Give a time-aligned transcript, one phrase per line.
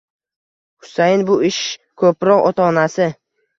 [0.85, 1.61] Husayin bu ish
[2.05, 3.11] ko'proq ota-onasi